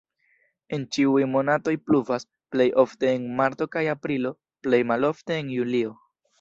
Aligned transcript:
En 0.77 0.85
ĉiuj 0.95 1.25
monatoj 1.33 1.73
pluvas, 1.89 2.25
plej 2.57 2.67
ofte 2.85 3.13
en 3.19 3.29
marto 3.43 3.69
kaj 3.79 3.87
aprilo, 3.95 4.35
plej 4.67 4.83
malofte 4.95 5.41
en 5.45 5.57
julio. 5.61 5.97